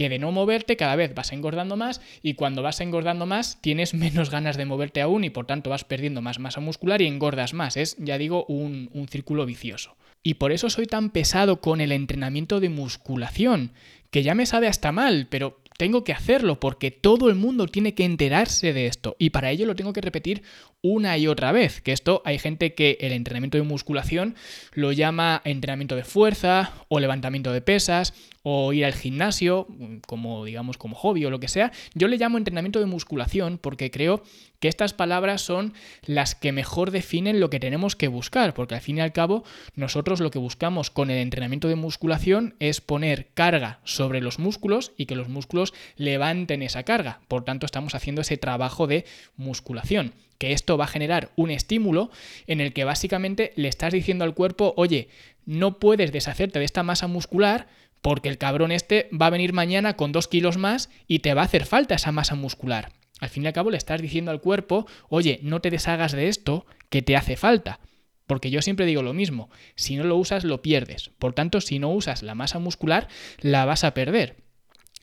que 0.00 0.08
de 0.08 0.18
no 0.18 0.32
moverte 0.32 0.78
cada 0.78 0.96
vez 0.96 1.14
vas 1.14 1.30
engordando 1.30 1.76
más 1.76 2.00
y 2.22 2.32
cuando 2.32 2.62
vas 2.62 2.80
engordando 2.80 3.26
más 3.26 3.60
tienes 3.60 3.92
menos 3.92 4.30
ganas 4.30 4.56
de 4.56 4.64
moverte 4.64 5.02
aún 5.02 5.24
y 5.24 5.28
por 5.28 5.44
tanto 5.44 5.68
vas 5.68 5.84
perdiendo 5.84 6.22
más 6.22 6.38
masa 6.38 6.60
muscular 6.60 7.02
y 7.02 7.06
engordas 7.06 7.52
más. 7.52 7.76
Es, 7.76 7.98
ya 7.98 8.16
digo, 8.16 8.46
un, 8.46 8.88
un 8.94 9.08
círculo 9.08 9.44
vicioso. 9.44 9.98
Y 10.22 10.34
por 10.34 10.52
eso 10.52 10.70
soy 10.70 10.86
tan 10.86 11.10
pesado 11.10 11.60
con 11.60 11.82
el 11.82 11.92
entrenamiento 11.92 12.60
de 12.60 12.70
musculación, 12.70 13.72
que 14.10 14.22
ya 14.22 14.34
me 14.34 14.46
sabe 14.46 14.68
hasta 14.68 14.90
mal, 14.90 15.26
pero 15.28 15.60
tengo 15.80 16.04
que 16.04 16.12
hacerlo 16.12 16.60
porque 16.60 16.90
todo 16.90 17.30
el 17.30 17.36
mundo 17.36 17.66
tiene 17.66 17.94
que 17.94 18.04
enterarse 18.04 18.74
de 18.74 18.84
esto 18.84 19.16
y 19.18 19.30
para 19.30 19.50
ello 19.50 19.64
lo 19.64 19.74
tengo 19.74 19.94
que 19.94 20.02
repetir 20.02 20.42
una 20.82 21.16
y 21.16 21.26
otra 21.26 21.52
vez, 21.52 21.80
que 21.80 21.92
esto 21.92 22.20
hay 22.26 22.38
gente 22.38 22.74
que 22.74 22.98
el 23.00 23.12
entrenamiento 23.12 23.56
de 23.56 23.64
musculación 23.64 24.34
lo 24.74 24.92
llama 24.92 25.40
entrenamiento 25.42 25.96
de 25.96 26.04
fuerza 26.04 26.74
o 26.88 27.00
levantamiento 27.00 27.50
de 27.50 27.62
pesas 27.62 28.12
o 28.42 28.72
ir 28.72 28.84
al 28.84 28.94
gimnasio 28.94 29.66
como 30.06 30.44
digamos 30.44 30.78
como 30.78 30.96
hobby 30.96 31.24
o 31.24 31.30
lo 31.30 31.40
que 31.40 31.48
sea. 31.48 31.72
Yo 31.94 32.08
le 32.08 32.16
llamo 32.16 32.38
entrenamiento 32.38 32.80
de 32.80 32.86
musculación 32.86 33.58
porque 33.58 33.90
creo 33.90 34.22
que 34.60 34.68
estas 34.68 34.92
palabras 34.92 35.42
son 35.42 35.72
las 36.04 36.34
que 36.34 36.52
mejor 36.52 36.90
definen 36.90 37.40
lo 37.40 37.50
que 37.50 37.60
tenemos 37.60 37.96
que 37.96 38.08
buscar, 38.08 38.52
porque 38.54 38.74
al 38.74 38.80
fin 38.80 38.98
y 38.98 39.00
al 39.00 39.12
cabo 39.12 39.42
nosotros 39.74 40.20
lo 40.20 40.30
que 40.30 40.38
buscamos 40.38 40.90
con 40.90 41.10
el 41.10 41.18
entrenamiento 41.18 41.68
de 41.68 41.76
musculación 41.76 42.54
es 42.60 42.80
poner 42.80 43.28
carga 43.34 43.80
sobre 43.84 44.20
los 44.20 44.38
músculos 44.38 44.92
y 44.96 45.06
que 45.06 45.16
los 45.16 45.28
músculos 45.28 45.72
levanten 45.96 46.62
esa 46.62 46.82
carga. 46.82 47.20
Por 47.28 47.44
tanto, 47.44 47.66
estamos 47.66 47.94
haciendo 47.94 48.20
ese 48.20 48.36
trabajo 48.36 48.86
de 48.86 49.04
musculación 49.36 50.12
que 50.40 50.52
esto 50.52 50.78
va 50.78 50.84
a 50.84 50.88
generar 50.88 51.32
un 51.36 51.50
estímulo 51.50 52.10
en 52.46 52.62
el 52.62 52.72
que 52.72 52.84
básicamente 52.84 53.52
le 53.56 53.68
estás 53.68 53.92
diciendo 53.92 54.24
al 54.24 54.34
cuerpo, 54.34 54.72
oye, 54.78 55.08
no 55.44 55.78
puedes 55.78 56.12
deshacerte 56.12 56.58
de 56.58 56.64
esta 56.64 56.82
masa 56.82 57.08
muscular 57.08 57.68
porque 58.00 58.28
el 58.28 58.38
cabrón 58.38 58.72
este 58.72 59.08
va 59.10 59.26
a 59.26 59.30
venir 59.30 59.52
mañana 59.52 59.96
con 59.96 60.12
dos 60.12 60.28
kilos 60.28 60.56
más 60.56 60.90
y 61.06 61.20
te 61.20 61.34
va 61.34 61.42
a 61.42 61.44
hacer 61.44 61.66
falta 61.66 61.94
esa 61.94 62.12
masa 62.12 62.34
muscular. 62.34 62.92
Al 63.20 63.28
fin 63.28 63.44
y 63.44 63.46
al 63.46 63.52
cabo 63.52 63.70
le 63.70 63.76
estás 63.76 64.00
diciendo 64.00 64.30
al 64.30 64.40
cuerpo, 64.40 64.86
oye, 65.08 65.40
no 65.42 65.60
te 65.60 65.70
deshagas 65.70 66.12
de 66.12 66.28
esto 66.28 66.66
que 66.88 67.02
te 67.02 67.16
hace 67.16 67.36
falta. 67.36 67.80
Porque 68.26 68.50
yo 68.50 68.62
siempre 68.62 68.86
digo 68.86 69.02
lo 69.02 69.12
mismo, 69.12 69.50
si 69.74 69.96
no 69.96 70.04
lo 70.04 70.16
usas 70.16 70.44
lo 70.44 70.62
pierdes. 70.62 71.10
Por 71.18 71.32
tanto, 71.32 71.60
si 71.60 71.78
no 71.78 71.90
usas 71.90 72.22
la 72.22 72.34
masa 72.34 72.58
muscular, 72.58 73.08
la 73.40 73.64
vas 73.64 73.84
a 73.84 73.92
perder 73.92 74.36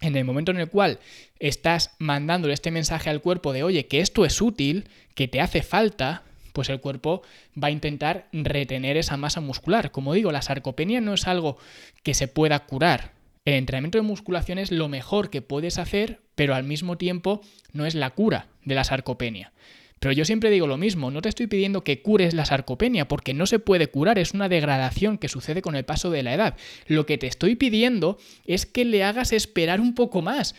en 0.01 0.15
el 0.15 0.25
momento 0.25 0.51
en 0.51 0.59
el 0.59 0.69
cual 0.69 0.99
estás 1.39 1.95
mandándole 1.99 2.53
este 2.53 2.71
mensaje 2.71 3.09
al 3.09 3.21
cuerpo 3.21 3.53
de, 3.53 3.63
oye, 3.63 3.87
que 3.87 3.99
esto 3.99 4.25
es 4.25 4.41
útil, 4.41 4.89
que 5.15 5.27
te 5.27 5.41
hace 5.41 5.63
falta, 5.63 6.23
pues 6.57 6.69
el 6.69 6.81
cuerpo 6.81 7.21
va 7.53 7.67
a 7.67 7.71
intentar 7.71 8.29
retener 8.33 8.97
esa 8.97 9.15
masa 9.15 9.41
muscular. 9.41 9.91
Como 9.91 10.15
digo, 10.15 10.31
la 10.31 10.41
sarcopenia 10.41 11.01
no 11.01 11.13
es 11.13 11.27
algo 11.27 11.59
que 12.01 12.15
se 12.15 12.27
pueda 12.27 12.65
curar. 12.65 13.11
El 13.45 13.53
entrenamiento 13.53 13.99
de 13.99 14.01
musculación 14.01 14.57
es 14.57 14.71
lo 14.71 14.89
mejor 14.89 15.29
que 15.29 15.43
puedes 15.43 15.77
hacer, 15.77 16.19
pero 16.33 16.55
al 16.55 16.63
mismo 16.63 16.97
tiempo 16.97 17.41
no 17.73 17.85
es 17.85 17.93
la 17.93 18.09
cura 18.09 18.47
de 18.65 18.73
la 18.73 18.83
sarcopenia. 18.83 19.53
Pero 19.99 20.13
yo 20.13 20.25
siempre 20.25 20.49
digo 20.49 20.65
lo 20.65 20.77
mismo, 20.77 21.11
no 21.11 21.21
te 21.21 21.29
estoy 21.29 21.45
pidiendo 21.45 21.83
que 21.83 22.01
cures 22.01 22.33
la 22.33 22.45
sarcopenia, 22.45 23.07
porque 23.07 23.35
no 23.35 23.45
se 23.45 23.59
puede 23.59 23.85
curar, 23.85 24.17
es 24.17 24.33
una 24.33 24.49
degradación 24.49 25.19
que 25.19 25.29
sucede 25.29 25.61
con 25.61 25.75
el 25.75 25.85
paso 25.85 26.09
de 26.09 26.23
la 26.23 26.33
edad. 26.33 26.57
Lo 26.87 27.05
que 27.05 27.19
te 27.19 27.27
estoy 27.27 27.53
pidiendo 27.53 28.17
es 28.47 28.65
que 28.65 28.83
le 28.83 29.03
hagas 29.03 29.31
esperar 29.31 29.79
un 29.79 29.93
poco 29.93 30.23
más, 30.23 30.55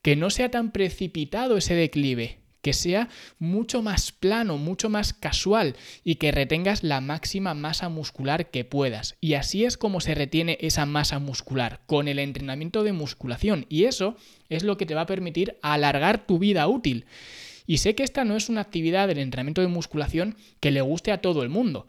que 0.00 0.14
no 0.14 0.30
sea 0.30 0.48
tan 0.48 0.70
precipitado 0.70 1.56
ese 1.56 1.74
declive, 1.74 2.39
que 2.62 2.72
sea 2.72 3.08
mucho 3.38 3.82
más 3.82 4.12
plano, 4.12 4.58
mucho 4.58 4.88
más 4.88 5.12
casual 5.12 5.76
y 6.04 6.16
que 6.16 6.32
retengas 6.32 6.82
la 6.82 7.00
máxima 7.00 7.54
masa 7.54 7.88
muscular 7.88 8.50
que 8.50 8.64
puedas. 8.64 9.16
Y 9.20 9.34
así 9.34 9.64
es 9.64 9.76
como 9.76 10.00
se 10.00 10.14
retiene 10.14 10.58
esa 10.60 10.86
masa 10.86 11.18
muscular, 11.18 11.80
con 11.86 12.08
el 12.08 12.18
entrenamiento 12.18 12.82
de 12.82 12.92
musculación. 12.92 13.66
Y 13.68 13.84
eso 13.84 14.16
es 14.48 14.64
lo 14.64 14.76
que 14.76 14.86
te 14.86 14.94
va 14.94 15.02
a 15.02 15.06
permitir 15.06 15.56
alargar 15.62 16.26
tu 16.26 16.38
vida 16.38 16.66
útil. 16.68 17.06
Y 17.66 17.78
sé 17.78 17.94
que 17.94 18.02
esta 18.02 18.24
no 18.24 18.36
es 18.36 18.48
una 18.48 18.62
actividad 18.62 19.08
del 19.08 19.18
entrenamiento 19.18 19.60
de 19.60 19.68
musculación 19.68 20.36
que 20.58 20.70
le 20.70 20.80
guste 20.80 21.12
a 21.12 21.20
todo 21.20 21.42
el 21.42 21.48
mundo. 21.48 21.86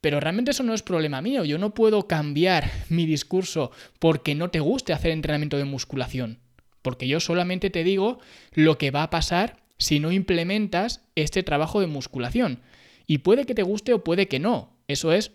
Pero 0.00 0.18
realmente 0.18 0.52
eso 0.52 0.62
no 0.62 0.72
es 0.72 0.82
problema 0.82 1.20
mío. 1.20 1.44
Yo 1.44 1.58
no 1.58 1.74
puedo 1.74 2.06
cambiar 2.06 2.70
mi 2.88 3.04
discurso 3.04 3.70
porque 3.98 4.34
no 4.34 4.48
te 4.50 4.60
guste 4.60 4.94
hacer 4.94 5.10
entrenamiento 5.10 5.58
de 5.58 5.64
musculación. 5.64 6.38
Porque 6.80 7.06
yo 7.06 7.20
solamente 7.20 7.68
te 7.68 7.84
digo 7.84 8.18
lo 8.54 8.78
que 8.78 8.90
va 8.90 9.02
a 9.02 9.10
pasar 9.10 9.58
si 9.80 9.98
no 9.98 10.12
implementas 10.12 11.02
este 11.16 11.42
trabajo 11.42 11.80
de 11.80 11.88
musculación. 11.88 12.60
Y 13.06 13.18
puede 13.18 13.46
que 13.46 13.54
te 13.54 13.62
guste 13.62 13.92
o 13.94 14.04
puede 14.04 14.28
que 14.28 14.38
no. 14.38 14.76
Eso 14.86 15.12
es 15.12 15.32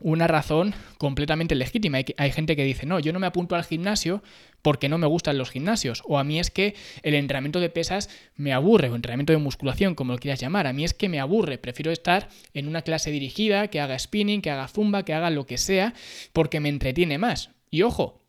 una 0.00 0.28
razón 0.28 0.74
completamente 0.98 1.54
legítima. 1.54 1.98
Hay, 2.16 2.32
gente 2.32 2.56
que 2.56 2.64
dice, 2.64 2.86
no, 2.86 3.00
yo 3.00 3.12
no 3.12 3.18
me 3.18 3.26
apunto 3.26 3.56
al 3.56 3.64
gimnasio 3.64 4.22
porque 4.62 4.88
no 4.88 4.98
me 4.98 5.06
gustan 5.06 5.36
los 5.36 5.50
gimnasios. 5.50 6.02
O 6.06 6.18
a 6.18 6.24
mí 6.24 6.38
es 6.38 6.50
que 6.50 6.74
el 7.02 7.14
entrenamiento 7.14 7.60
de 7.60 7.70
pesas 7.70 8.08
me 8.36 8.52
aburre, 8.52 8.88
o 8.88 8.94
entrenamiento 8.94 9.32
de 9.32 9.38
musculación, 9.38 9.94
como 9.94 10.12
lo 10.12 10.18
quieras 10.18 10.40
llamar. 10.40 10.66
A 10.66 10.72
mí 10.72 10.84
es 10.84 10.94
que 10.94 11.08
me 11.08 11.20
aburre. 11.20 11.58
Prefiero 11.58 11.90
estar 11.90 12.28
en 12.54 12.68
una 12.68 12.82
clase 12.82 13.10
dirigida, 13.10 13.68
que 13.68 13.80
haga 13.80 13.98
spinning, 13.98 14.42
que 14.42 14.50
haga 14.50 14.68
zumba, 14.68 15.04
que 15.04 15.12
haga 15.12 15.30
lo 15.30 15.44
que 15.44 15.58
sea, 15.58 15.92
porque 16.32 16.60
me 16.60 16.68
entretiene 16.68 17.18
más. 17.18 17.50
Y 17.70 17.82
ojo, 17.82 18.22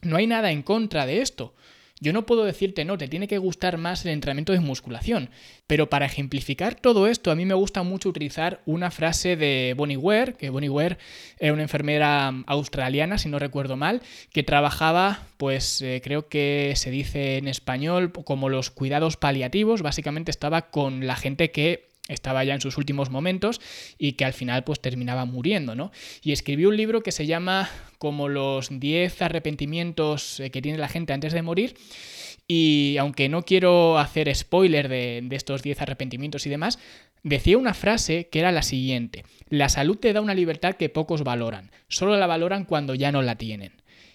No 0.00 0.16
hay 0.16 0.26
nada 0.26 0.50
en 0.50 0.62
contra 0.62 1.06
de 1.06 1.20
esto. 1.20 1.54
Yo 2.00 2.12
no 2.12 2.26
puedo 2.26 2.44
decirte, 2.44 2.84
no, 2.84 2.96
te 2.96 3.08
tiene 3.08 3.26
que 3.26 3.38
gustar 3.38 3.76
más 3.76 4.04
el 4.04 4.12
entrenamiento 4.12 4.52
de 4.52 4.60
musculación. 4.60 5.30
Pero 5.66 5.90
para 5.90 6.06
ejemplificar 6.06 6.76
todo 6.76 7.08
esto, 7.08 7.30
a 7.30 7.34
mí 7.34 7.44
me 7.44 7.54
gusta 7.54 7.82
mucho 7.82 8.08
utilizar 8.08 8.60
una 8.66 8.90
frase 8.90 9.36
de 9.36 9.74
Bonnie 9.76 9.96
Ware, 9.96 10.34
que 10.34 10.50
Bonnie 10.50 10.68
Ware 10.68 10.98
era 11.38 11.52
una 11.52 11.62
enfermera 11.62 12.28
australiana, 12.46 13.18
si 13.18 13.28
no 13.28 13.38
recuerdo 13.38 13.76
mal, 13.76 14.00
que 14.32 14.42
trabajaba, 14.42 15.26
pues 15.36 15.82
eh, 15.82 16.00
creo 16.02 16.28
que 16.28 16.74
se 16.76 16.90
dice 16.90 17.36
en 17.36 17.48
español, 17.48 18.12
como 18.12 18.48
los 18.48 18.70
cuidados 18.70 19.16
paliativos. 19.16 19.82
Básicamente 19.82 20.30
estaba 20.30 20.70
con 20.70 21.06
la 21.06 21.16
gente 21.16 21.50
que 21.50 21.87
estaba 22.08 22.42
ya 22.42 22.54
en 22.54 22.60
sus 22.60 22.78
últimos 22.78 23.10
momentos 23.10 23.60
y 23.98 24.12
que 24.12 24.24
al 24.24 24.32
final 24.32 24.64
pues 24.64 24.80
terminaba 24.80 25.24
muriendo, 25.26 25.74
¿no? 25.74 25.92
Y 26.22 26.32
escribió 26.32 26.70
un 26.70 26.76
libro 26.76 27.02
que 27.02 27.12
se 27.12 27.26
llama 27.26 27.70
como 27.98 28.28
los 28.28 28.68
10 28.70 29.22
arrepentimientos 29.22 30.40
eh, 30.40 30.50
que 30.50 30.62
tiene 30.62 30.78
la 30.78 30.88
gente 30.88 31.12
antes 31.12 31.32
de 31.32 31.42
morir 31.42 31.74
y 32.46 32.96
aunque 32.98 33.28
no 33.28 33.42
quiero 33.42 33.98
hacer 33.98 34.34
spoiler 34.34 34.88
de, 34.88 35.20
de 35.22 35.36
estos 35.36 35.62
10 35.62 35.82
arrepentimientos 35.82 36.46
y 36.46 36.50
demás, 36.50 36.78
decía 37.22 37.58
una 37.58 37.74
frase 37.74 38.28
que 38.28 38.40
era 38.40 38.52
la 38.52 38.62
siguiente, 38.62 39.24
la 39.50 39.68
salud 39.68 39.98
te 39.98 40.12
da 40.14 40.22
una 40.22 40.34
libertad 40.34 40.74
que 40.74 40.88
pocos 40.88 41.24
valoran, 41.24 41.70
solo 41.88 42.16
la 42.16 42.26
valoran 42.26 42.64
cuando 42.64 42.94
ya 42.94 43.12
no 43.12 43.22
la 43.22 43.36
tienen. 43.36 43.72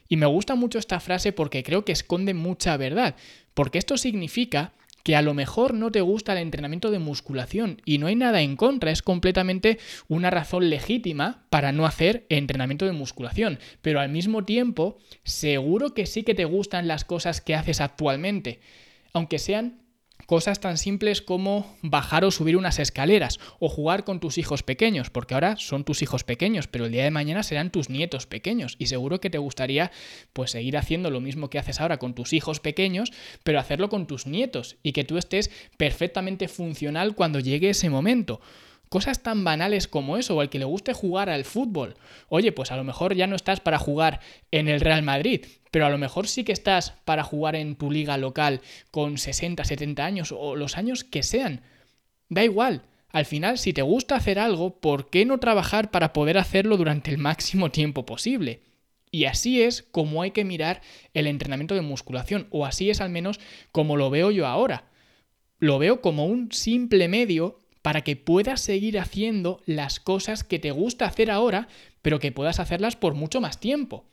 Y 0.09 0.17
me 0.17 0.25
gusta 0.25 0.55
mucho 0.55 0.79
esta 0.79 0.99
frase 0.99 1.31
porque 1.31 1.63
creo 1.63 1.85
que 1.85 1.91
esconde 1.91 2.33
mucha 2.33 2.75
verdad, 2.77 3.15
porque 3.53 3.77
esto 3.77 3.97
significa 3.97 4.73
que 5.03 5.15
a 5.15 5.21
lo 5.21 5.33
mejor 5.33 5.73
no 5.73 5.91
te 5.91 6.01
gusta 6.01 6.31
el 6.31 6.39
entrenamiento 6.39 6.89
de 6.89 6.99
musculación 6.99 7.81
y 7.85 7.97
no 7.97 8.07
hay 8.07 8.15
nada 8.15 8.41
en 8.41 8.55
contra, 8.55 8.91
es 8.91 9.01
completamente 9.01 9.77
una 10.07 10.29
razón 10.29 10.69
legítima 10.69 11.45
para 11.49 11.71
no 11.71 11.85
hacer 11.85 12.25
entrenamiento 12.29 12.85
de 12.85 12.93
musculación, 12.93 13.59
pero 13.81 13.99
al 13.99 14.09
mismo 14.09 14.45
tiempo 14.45 14.97
seguro 15.23 15.93
que 15.93 16.05
sí 16.05 16.23
que 16.23 16.35
te 16.35 16.45
gustan 16.45 16.87
las 16.87 17.03
cosas 17.03 17.41
que 17.41 17.55
haces 17.55 17.81
actualmente, 17.81 18.61
aunque 19.11 19.39
sean 19.39 19.82
Cosas 20.25 20.59
tan 20.59 20.77
simples 20.77 21.21
como 21.21 21.75
bajar 21.81 22.23
o 22.23 22.31
subir 22.31 22.57
unas 22.57 22.79
escaleras 22.79 23.39
o 23.59 23.69
jugar 23.69 24.03
con 24.03 24.19
tus 24.19 24.37
hijos 24.37 24.63
pequeños, 24.63 25.09
porque 25.09 25.33
ahora 25.33 25.57
son 25.57 25.83
tus 25.83 26.01
hijos 26.01 26.23
pequeños, 26.23 26.67
pero 26.67 26.85
el 26.85 26.91
día 26.91 27.03
de 27.03 27.11
mañana 27.11 27.43
serán 27.43 27.71
tus 27.71 27.89
nietos 27.89 28.25
pequeños 28.25 28.75
y 28.79 28.87
seguro 28.87 29.19
que 29.19 29.29
te 29.29 29.37
gustaría 29.37 29.91
pues 30.31 30.51
seguir 30.51 30.77
haciendo 30.77 31.09
lo 31.09 31.19
mismo 31.19 31.49
que 31.49 31.59
haces 31.59 31.81
ahora 31.81 31.97
con 31.97 32.13
tus 32.13 32.33
hijos 32.33 32.59
pequeños, 32.59 33.11
pero 33.43 33.59
hacerlo 33.59 33.89
con 33.89 34.07
tus 34.07 34.25
nietos 34.27 34.77
y 34.81 34.93
que 34.93 35.03
tú 35.03 35.17
estés 35.17 35.51
perfectamente 35.77 36.47
funcional 36.47 37.15
cuando 37.15 37.39
llegue 37.39 37.69
ese 37.69 37.89
momento. 37.89 38.39
Cosas 38.93 39.23
tan 39.23 39.43
banales 39.43 39.87
como 39.87 40.17
eso, 40.17 40.35
o 40.35 40.41
al 40.41 40.51
que 40.51 40.59
le 40.59 40.65
guste 40.65 40.93
jugar 40.93 41.27
al 41.27 41.45
fútbol. 41.45 41.95
Oye, 42.29 42.51
pues 42.51 42.71
a 42.71 42.77
lo 42.77 42.83
mejor 42.83 43.15
ya 43.15 43.25
no 43.25 43.35
estás 43.35 43.59
para 43.59 43.79
jugar 43.79 44.19
en 44.51 44.67
el 44.67 44.81
Real 44.81 45.01
Madrid, 45.01 45.47
pero 45.71 45.87
a 45.87 45.89
lo 45.89 45.97
mejor 45.97 46.27
sí 46.27 46.43
que 46.43 46.51
estás 46.51 46.93
para 47.03 47.23
jugar 47.23 47.55
en 47.55 47.75
tu 47.75 47.89
liga 47.89 48.17
local 48.17 48.61
con 48.91 49.17
60, 49.17 49.65
70 49.65 50.05
años 50.05 50.31
o 50.31 50.55
los 50.55 50.77
años 50.77 51.03
que 51.03 51.23
sean. 51.23 51.63
Da 52.29 52.43
igual. 52.43 52.83
Al 53.09 53.25
final, 53.25 53.57
si 53.57 53.73
te 53.73 53.81
gusta 53.81 54.15
hacer 54.15 54.37
algo, 54.37 54.79
¿por 54.79 55.09
qué 55.09 55.25
no 55.25 55.39
trabajar 55.39 55.89
para 55.89 56.13
poder 56.13 56.37
hacerlo 56.37 56.77
durante 56.77 57.09
el 57.09 57.17
máximo 57.17 57.71
tiempo 57.71 58.05
posible? 58.05 58.61
Y 59.09 59.25
así 59.25 59.63
es 59.63 59.81
como 59.81 60.21
hay 60.21 60.29
que 60.29 60.45
mirar 60.45 60.83
el 61.15 61.25
entrenamiento 61.25 61.73
de 61.73 61.81
musculación, 61.81 62.45
o 62.51 62.63
así 62.63 62.91
es 62.91 63.01
al 63.01 63.09
menos 63.09 63.39
como 63.71 63.97
lo 63.97 64.11
veo 64.11 64.29
yo 64.29 64.45
ahora. 64.45 64.83
Lo 65.57 65.79
veo 65.79 65.99
como 65.99 66.27
un 66.27 66.51
simple 66.51 67.07
medio 67.07 67.62
para 67.83 68.01
que 68.01 68.15
puedas 68.15 68.61
seguir 68.61 68.97
haciendo 68.97 69.61
las 69.65 69.99
cosas 69.99 70.43
que 70.43 70.57
te 70.57 70.71
gusta 70.71 71.05
hacer 71.05 71.29
ahora, 71.29 71.67
pero 72.01 72.19
que 72.19 72.31
puedas 72.31 72.59
hacerlas 72.59 72.95
por 72.95 73.13
mucho 73.13 73.41
más 73.41 73.59
tiempo. 73.59 74.05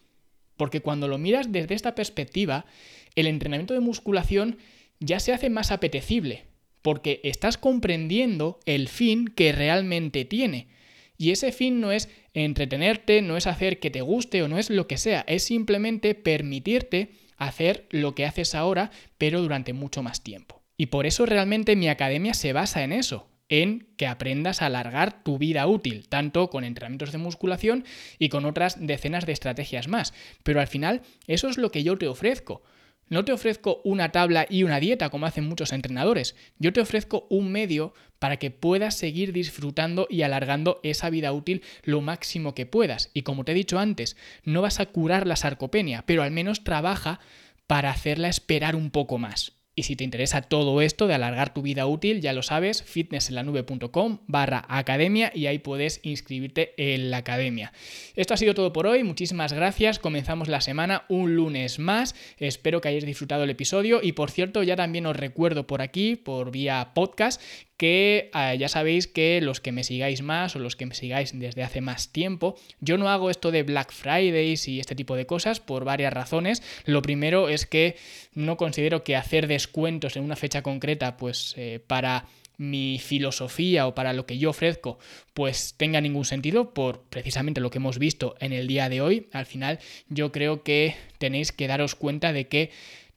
Porque 0.57 0.83
cuando 0.83 1.09
lo 1.09 1.17
miras 1.17 1.53
desde 1.53 1.77
esta 1.77 1.95
perspectiva, 1.95 2.67
el 3.15 3.29
entrenamiento 3.29 3.73
de 3.73 3.81
musculación 3.81 4.59
ya 4.99 5.21
se 5.21 5.33
hace 5.33 5.51
más 5.51 5.71
apetecible, 5.71 6.47
porque 6.83 7.21
estás 7.23 7.59
comprendiendo 7.59 8.59
el 8.67 8.89
fin 8.89 9.29
que 9.29 9.53
realmente 9.53 10.25
tiene. 10.25 10.67
Y 11.17 11.31
ese 11.31 11.53
fin 11.53 11.81
no 11.81 11.93
es 11.93 12.09
entretenerte, 12.35 13.23
no 13.23 13.37
es 13.37 13.47
hacer 13.47 13.79
que 13.79 13.91
te 13.91 14.01
guste 14.01 14.43
o 14.43 14.49
no 14.49 14.59
es 14.59 14.69
lo 14.69 14.89
que 14.89 14.99
sea, 14.99 15.25
es 15.29 15.45
simplemente 15.45 16.17
permitirte 16.17 17.13
hacer 17.37 17.87
lo 17.91 18.17
que 18.17 18.27
haces 18.27 18.57
ahora, 18.57 18.91
pero 19.17 19.41
durante 19.41 19.75
mucho 19.75 20.03
más 20.03 20.25
tiempo. 20.25 20.61
Y 20.77 20.87
por 20.87 21.07
eso 21.07 21.25
realmente 21.25 21.77
mi 21.77 21.89
academia 21.89 22.35
se 22.35 22.53
basa 22.53 22.83
en 22.83 22.93
eso, 22.93 23.30
en 23.51 23.89
que 23.99 24.07
aprendas 24.07 24.63
a 24.63 24.67
alargar 24.67 25.23
tu 25.23 25.37
vida 25.37 25.67
útil, 25.67 26.09
tanto 26.09 26.49
con 26.49 26.65
entrenamientos 26.65 27.13
de 27.13 27.19
musculación 27.19 27.85
y 28.19 28.31
con 28.31 28.47
otras 28.47 28.79
decenas 28.81 29.27
de 29.27 29.33
estrategias 29.33 29.89
más. 29.89 30.15
Pero 30.43 30.61
al 30.61 30.69
final, 30.69 31.03
eso 31.27 31.49
es 31.49 31.59
lo 31.59 31.71
que 31.71 31.83
yo 31.83 31.99
te 31.99 32.09
ofrezco. 32.09 32.63
No 33.11 33.25
te 33.25 33.33
ofrezco 33.33 33.81
una 33.83 34.13
tabla 34.13 34.47
y 34.49 34.63
una 34.63 34.79
dieta 34.79 35.11
como 35.11 35.27
hacen 35.27 35.45
muchos 35.45 35.73
entrenadores. 35.73 36.37
Yo 36.61 36.73
te 36.73 36.81
ofrezco 36.81 37.27
un 37.29 37.51
medio 37.51 37.93
para 38.21 38.37
que 38.37 38.53
puedas 38.53 38.97
seguir 38.97 39.33
disfrutando 39.33 40.07
y 40.09 40.23
alargando 40.23 40.79
esa 40.85 41.11
vida 41.11 41.33
útil 41.33 41.63
lo 41.83 42.03
máximo 42.03 42.55
que 42.55 42.67
puedas. 42.67 43.11
Y 43.13 43.23
como 43.23 43.45
te 43.45 43.51
he 43.51 43.57
dicho 43.57 43.81
antes, 43.81 44.17
no 44.45 44.63
vas 44.63 44.79
a 44.79 44.87
curar 44.87 45.27
la 45.27 45.35
sarcopenia, 45.35 46.07
pero 46.07 46.23
al 46.23 46.31
menos 46.31 46.63
trabaja 46.63 47.19
para 47.67 47.91
hacerla 47.91 48.29
esperar 48.29 48.77
un 48.77 48.91
poco 48.93 49.19
más. 49.19 49.60
Y 49.77 49.85
si 49.85 49.97
te 49.97 50.05
interesa 50.05 50.43
todo 50.43 50.83
esto 50.83 51.07
de 51.07 51.15
alargar 51.15 51.55
tu 51.55 51.63
vida 51.63 51.87
útil, 51.87 52.21
ya 52.21 52.33
lo 52.33 52.43
sabes, 52.43 52.83
fitnessenlanube.com 52.83 54.19
barra 54.27 54.65
academia 54.69 55.31
y 55.35 55.47
ahí 55.47 55.59
puedes 55.59 56.01
inscribirte 56.03 56.75
en 56.77 57.11
la 57.11 57.19
academia. 57.19 57.73
Esto 58.17 58.35
ha 58.35 58.37
sido 58.37 58.55
todo 58.55 58.73
por 58.73 58.87
hoy, 58.87 59.05
muchísimas 59.05 59.53
gracias, 59.53 59.99
comenzamos 59.99 60.49
la 60.49 60.61
semana 60.61 61.05
un 61.09 61.37
lunes 61.37 61.79
más, 61.79 62.17
espero 62.39 62.81
que 62.81 62.89
hayáis 62.89 63.07
disfrutado 63.07 63.45
el 63.45 63.51
episodio. 63.51 64.01
Y 64.03 64.13
por 64.13 64.31
cierto 64.31 64.63
ya 64.63 64.77
también 64.77 65.07
os 65.07 65.17
recuerdo 65.17 65.67
por 65.67 65.83
aquí, 65.83 66.17
por 66.17 66.51
vía 66.51 66.91
podcast, 66.93 67.41
que 67.81 68.31
eh, 68.35 68.57
ya 68.59 68.69
sabéis 68.69 69.07
que 69.07 69.41
los 69.41 69.63
que 69.63 69.73
me 69.73 69.85
sigáis 69.85 70.21
más 70.21 70.55
o 70.55 70.59
los 70.59 70.77
que 70.77 70.85
me 70.85 70.95
sigáis 70.95 71.33
desde 71.33 71.63
hace 71.63 71.81
más 71.81 72.13
tiempo, 72.13 72.59
yo 72.81 72.99
no 72.99 73.09
hago 73.09 73.31
esto 73.31 73.51
de 73.51 73.63
Black 73.63 73.91
Fridays 73.91 74.69
y 74.69 74.81
este 74.81 74.95
tipo 74.95 75.17
de 75.17 75.25
cosas 75.25 75.61
por 75.61 75.87
varias 75.87 76.13
razones. 76.13 76.63
Lo 76.85 77.01
primero 77.01 77.49
es 77.49 77.65
que 77.65 77.97
no 78.35 78.59
considero 78.59 79.03
que 79.03 79.17
hacer 79.17 79.47
descuentos 79.47 80.17
en 80.17 80.25
una 80.25 80.37
fecha 80.37 80.61
concreta, 80.61 81.17
pues 81.17 81.55
eh, 81.57 81.81
para 81.87 82.27
mi 82.59 82.99
filosofía 82.99 83.87
o 83.87 83.95
para 83.95 84.13
lo 84.13 84.27
que 84.27 84.37
yo 84.37 84.51
ofrezco, 84.51 84.99
pues 85.33 85.73
tenga 85.79 86.03
ningún 86.03 86.27
sentido 86.27 86.75
por 86.75 87.05
precisamente 87.05 87.63
lo 87.63 87.71
que 87.71 87.79
hemos 87.79 87.99
visto 87.99 88.35
en 88.41 88.53
el 88.53 88.67
día 88.67 88.91
de 88.91 89.01
hoy. 89.01 89.31
Al 89.33 89.47
final 89.47 89.79
yo 90.11 90.33
creo 90.33 90.63
que 90.63 90.97
tenéis 91.17 91.51
que 91.51 91.67
daros 91.67 91.95
cuenta 91.95 92.35
de 92.35 92.47
que 92.47 92.71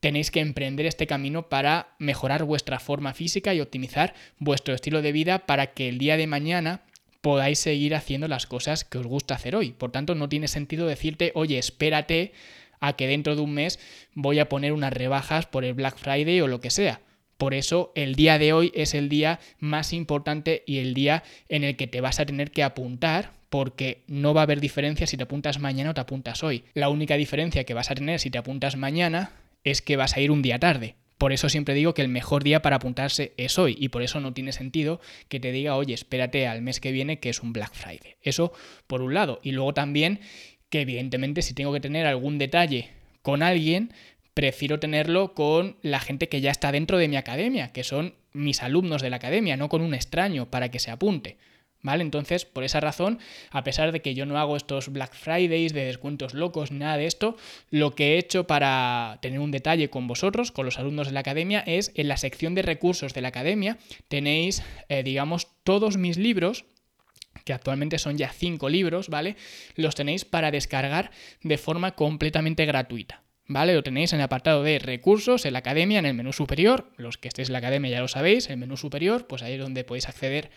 tenéis 0.04 0.32
que 0.32 0.42
emprender 0.42 0.86
este 0.86 1.08
camino 1.08 1.48
para 1.48 1.96
mejorar 1.98 2.44
vuestra 2.44 2.82
forma 2.82 3.14
física 3.14 3.54
y 3.54 3.62
optimizar 3.62 4.14
vuestro 4.38 4.74
estilo 4.76 5.02
de 5.02 5.14
vida 5.14 5.46
para 5.46 5.68
que 5.68 5.88
el 5.88 5.98
día 5.98 6.18
de 6.18 6.28
mañana 6.28 6.82
podáis 7.22 7.60
seguir 7.60 7.96
haciendo 7.96 8.28
las 8.28 8.46
cosas 8.46 8.84
que 8.84 8.98
os 8.98 9.08
gusta 9.08 9.36
hacer 9.36 9.56
hoy. 9.56 9.72
Por 9.72 9.94
tanto, 9.94 10.14
no 10.14 10.28
tiene 10.28 10.50
sentido 10.50 10.88
decirte, 10.88 11.32
oye, 11.36 11.58
espérate 11.58 12.34
a 12.82 12.98
que 12.98 13.08
dentro 13.08 13.38
de 13.38 13.44
un 13.44 13.54
mes 13.54 13.80
voy 14.14 14.40
a 14.40 14.50
poner 14.50 14.74
unas 14.74 14.92
rebajas 14.92 15.46
por 15.46 15.64
el 15.64 15.74
Black 15.74 15.98
Friday 15.98 16.42
o 16.42 16.50
lo 16.50 16.60
que 16.60 16.70
sea. 16.70 17.00
Por 17.38 17.54
eso 17.54 17.94
el 17.96 18.16
día 18.16 18.38
de 18.38 18.52
hoy 18.52 18.74
es 18.76 18.96
el 18.96 19.08
día 19.08 19.40
más 19.60 19.94
importante 19.94 20.64
y 20.68 20.80
el 20.80 20.94
día 20.94 21.24
en 21.48 21.64
el 21.64 21.78
que 21.78 21.88
te 21.88 22.02
vas 22.02 22.20
a 22.20 22.26
tener 22.26 22.52
que 22.52 22.64
apuntar 22.64 23.32
porque 23.50 24.04
no 24.08 24.34
va 24.34 24.42
a 24.42 24.44
haber 24.44 24.60
diferencia 24.60 25.08
si 25.08 25.16
te 25.16 25.24
apuntas 25.24 25.60
mañana 25.60 25.92
o 25.92 25.94
te 25.94 26.02
apuntas 26.02 26.44
hoy. 26.44 26.66
La 26.74 26.90
única 26.90 27.16
diferencia 27.16 27.64
que 27.64 27.74
vas 27.74 27.90
a 27.90 27.96
tener 27.96 28.20
si 28.20 28.30
te 28.30 28.38
apuntas 28.38 28.76
mañana 28.76 29.32
es 29.64 29.82
que 29.82 29.98
vas 29.98 30.16
a 30.16 30.20
ir 30.20 30.32
un 30.32 30.42
día 30.42 30.60
tarde. 30.60 30.96
Por 31.18 31.32
eso 31.32 31.48
siempre 31.48 31.74
digo 31.74 31.94
que 31.94 32.02
el 32.02 32.10
mejor 32.10 32.44
día 32.44 32.62
para 32.62 32.78
apuntarse 32.78 33.34
es 33.38 33.58
hoy 33.58 33.78
y 33.80 33.90
por 33.90 34.04
eso 34.04 34.20
no 34.20 34.34
tiene 34.34 34.52
sentido 34.52 35.00
que 35.30 35.40
te 35.40 35.52
diga, 35.52 35.76
oye, 35.76 35.94
espérate 35.94 36.48
al 36.48 36.62
mes 36.62 36.80
que 36.80 36.92
viene 36.92 37.20
que 37.20 37.30
es 37.30 37.42
un 37.42 37.54
Black 37.54 37.74
Friday. 37.74 38.16
Eso 38.22 38.52
por 38.88 39.02
un 39.02 39.14
lado. 39.14 39.40
Y 39.42 39.52
luego 39.52 39.74
también 39.74 40.20
que 40.70 40.82
evidentemente 40.82 41.42
si 41.42 41.54
tengo 41.54 41.72
que 41.72 41.80
tener 41.80 42.08
algún 42.08 42.40
detalle 42.40 42.90
con 43.22 43.42
alguien, 43.42 43.94
prefiero 44.34 44.80
tenerlo 44.80 45.34
con 45.34 45.78
la 45.82 46.00
gente 46.00 46.28
que 46.28 46.42
ya 46.42 46.52
está 46.52 46.72
dentro 46.72 46.98
de 46.98 47.08
mi 47.08 47.16
academia, 47.16 47.72
que 47.72 47.84
son 47.84 48.16
mis 48.34 48.64
alumnos 48.64 49.02
de 49.02 49.10
la 49.10 49.18
academia, 49.18 49.56
no 49.56 49.70
con 49.70 49.82
un 49.82 49.94
extraño 49.94 50.50
para 50.50 50.72
que 50.72 50.80
se 50.80 50.92
apunte. 50.92 51.38
¿Vale? 51.84 52.02
Entonces, 52.02 52.46
por 52.46 52.64
esa 52.64 52.80
razón, 52.80 53.20
a 53.52 53.64
pesar 53.66 53.92
de 53.92 54.02
que 54.02 54.16
yo 54.16 54.26
no 54.26 54.40
hago 54.40 54.56
estos 54.56 54.88
Black 54.88 55.14
Fridays 55.14 55.74
de 55.74 55.84
descuentos 55.84 56.34
locos 56.34 56.72
nada 56.72 56.96
de 56.96 57.06
esto, 57.06 57.36
lo 57.70 57.94
que 57.94 58.14
he 58.14 58.18
hecho 58.18 58.48
para 58.48 59.20
tener 59.22 59.42
un 59.42 59.52
detalle 59.52 59.90
con 59.90 60.08
vosotros, 60.08 60.54
con 60.54 60.66
los 60.66 60.80
alumnos 60.80 61.08
de 61.08 61.14
la 61.14 61.20
academia, 61.20 61.60
es 61.60 61.92
en 61.96 62.08
la 62.08 62.16
sección 62.16 62.56
de 62.56 62.62
recursos 62.62 63.14
de 63.14 63.22
la 63.22 63.28
academia 63.28 63.78
tenéis, 64.08 64.64
eh, 64.88 65.04
digamos, 65.04 65.48
todos 65.64 65.98
mis 65.98 66.18
libros 66.18 66.66
que 67.44 67.52
actualmente 67.52 68.00
son 68.00 68.18
ya 68.18 68.30
cinco 68.30 68.70
libros, 68.70 69.10
¿vale? 69.10 69.36
Los 69.76 69.96
tenéis 69.96 70.24
para 70.24 70.52
descargar 70.52 71.12
de 71.42 71.58
forma 71.58 71.96
completamente 71.96 72.66
gratuita. 72.66 73.24
¿Vale? 73.46 73.74
Lo 73.74 73.84
tenéis 73.84 74.14
en 74.14 74.20
el 74.20 74.24
apartado 74.24 74.64
de 74.64 74.80
recursos, 74.80 75.46
en 75.46 75.52
la 75.52 75.60
academia, 75.60 76.00
en 76.00 76.06
el 76.06 76.14
menú 76.14 76.32
superior. 76.32 76.94
Los 76.96 77.18
que 77.18 77.28
estéis 77.28 77.50
en 77.50 77.54
la 77.54 77.60
academia 77.60 77.92
ya 77.92 78.00
lo 78.00 78.08
sabéis, 78.08 78.50
el 78.50 78.56
menú 78.56 78.78
superior, 78.78 79.28
pues 79.28 79.44
ahí 79.44 79.54
es 79.56 79.60
donde 79.60 79.84
podéis 79.84 80.08
acceder 80.08 80.50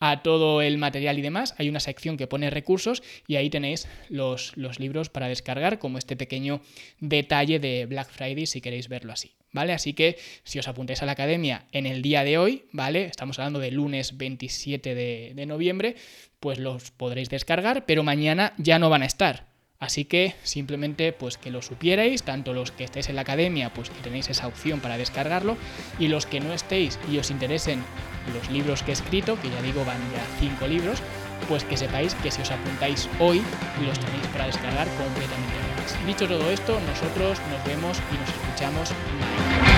a 0.00 0.22
todo 0.22 0.62
el 0.62 0.78
material 0.78 1.18
y 1.18 1.22
demás, 1.22 1.54
hay 1.58 1.68
una 1.68 1.78
sección 1.78 2.16
que 2.16 2.26
pone 2.26 2.50
recursos 2.50 3.02
y 3.28 3.36
ahí 3.36 3.50
tenéis 3.50 3.86
los, 4.08 4.56
los 4.56 4.80
libros 4.80 5.10
para 5.10 5.28
descargar, 5.28 5.78
como 5.78 5.98
este 5.98 6.16
pequeño 6.16 6.62
detalle 6.98 7.60
de 7.60 7.86
Black 7.86 8.10
Friday 8.10 8.46
si 8.46 8.60
queréis 8.60 8.88
verlo 8.88 9.12
así. 9.12 9.32
¿Vale? 9.52 9.72
Así 9.72 9.94
que 9.94 10.16
si 10.44 10.60
os 10.60 10.68
apuntáis 10.68 11.02
a 11.02 11.06
la 11.06 11.12
academia 11.12 11.66
en 11.72 11.86
el 11.86 12.02
día 12.02 12.22
de 12.22 12.38
hoy, 12.38 12.66
¿vale? 12.70 13.06
Estamos 13.06 13.36
hablando 13.40 13.58
de 13.58 13.72
lunes 13.72 14.16
27 14.16 14.94
de, 14.94 15.32
de 15.34 15.46
noviembre, 15.46 15.96
pues 16.38 16.60
los 16.60 16.92
podréis 16.92 17.30
descargar, 17.30 17.84
pero 17.84 18.04
mañana 18.04 18.54
ya 18.58 18.78
no 18.78 18.90
van 18.90 19.02
a 19.02 19.06
estar. 19.06 19.49
Así 19.80 20.04
que 20.04 20.34
simplemente 20.42 21.10
pues 21.14 21.38
que 21.38 21.50
lo 21.50 21.62
supierais, 21.62 22.22
tanto 22.22 22.52
los 22.52 22.70
que 22.70 22.84
estéis 22.84 23.08
en 23.08 23.16
la 23.16 23.22
academia, 23.22 23.72
pues 23.72 23.88
que 23.88 24.02
tenéis 24.02 24.28
esa 24.28 24.46
opción 24.46 24.80
para 24.80 24.98
descargarlo, 24.98 25.56
y 25.98 26.08
los 26.08 26.26
que 26.26 26.38
no 26.38 26.52
estéis 26.52 26.98
y 27.10 27.16
os 27.16 27.30
interesen 27.30 27.82
los 28.34 28.50
libros 28.50 28.82
que 28.82 28.90
he 28.90 28.92
escrito, 28.92 29.40
que 29.40 29.48
ya 29.48 29.62
digo 29.62 29.82
van 29.86 29.98
ya 30.12 30.22
cinco 30.38 30.66
libros, 30.66 31.02
pues 31.48 31.64
que 31.64 31.78
sepáis 31.78 32.14
que 32.16 32.30
si 32.30 32.42
os 32.42 32.50
apuntáis 32.50 33.08
hoy 33.18 33.42
los 33.82 33.98
tenéis 33.98 34.26
para 34.26 34.46
descargar 34.46 34.86
completamente 34.86 35.54
gratis. 35.74 35.96
Dicho 36.06 36.28
todo 36.28 36.50
esto, 36.50 36.78
nosotros 36.80 37.38
nos 37.50 37.64
vemos 37.64 37.96
y 38.12 38.18
nos 38.18 38.28
escuchamos 38.28 38.90
mañana. 39.18 39.69